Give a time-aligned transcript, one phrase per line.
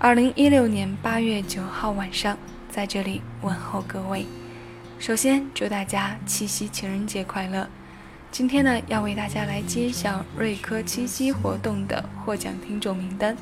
[0.00, 2.38] 二零一六年八月九号晚上，
[2.70, 4.24] 在这里问候各位。
[5.00, 7.68] 首先祝大家七夕情人节快乐！
[8.30, 13.36] 今天呢，要为大家来揭晓瑞科七夕活动的获奖听众名单，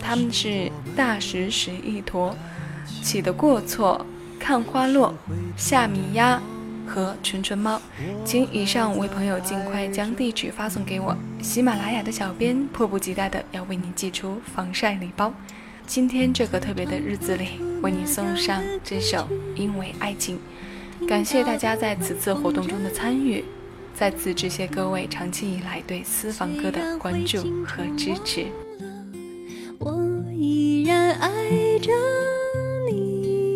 [0.00, 2.34] 他们是大石石一坨、
[3.02, 4.06] 起的过错、
[4.40, 5.12] 看花落、
[5.58, 6.40] 夏米鸭
[6.86, 7.78] 和纯纯猫。
[8.24, 15.34] 请以上五位朋友尽快将地址发送给我，喜马拉雅的小编迫不及待的要为你寄出防晒礼包。
[15.86, 19.18] 今天这个特别的日子里，为你送上这首
[19.54, 20.38] 《因为爱情》。
[21.06, 23.44] 感谢大家在此次活动中的参与，
[23.94, 28.46] 再次致谢各位长期以来对私房歌的关注和支持。
[29.78, 29.94] 我
[30.34, 31.30] 依然爱
[31.78, 31.92] 着
[32.90, 33.54] 你，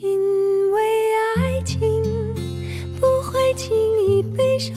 [0.00, 0.80] 因为
[1.36, 2.02] 爱情
[3.00, 3.76] 不会轻
[4.06, 4.76] 易悲伤，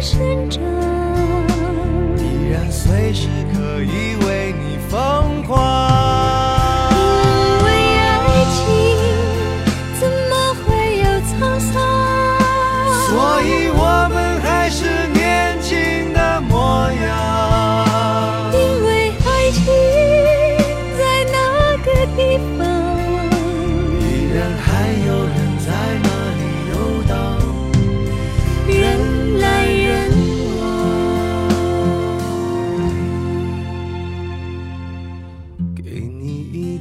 [0.00, 0.62] 生长，
[2.18, 5.58] 依然随时可以为你疯狂。
[6.92, 6.96] 因
[7.64, 8.60] 为爱情
[9.98, 10.32] 怎么
[10.64, 10.66] 会
[10.98, 11.74] 有沧桑？
[13.08, 13.10] 所
[13.42, 13.80] 以我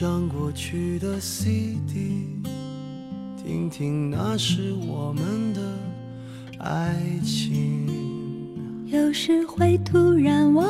[0.00, 2.40] 张过去的 CD，
[3.36, 5.60] 听听那是我们的
[6.60, 6.94] 爱
[7.24, 8.86] 情。
[8.86, 10.67] 有时会突然忘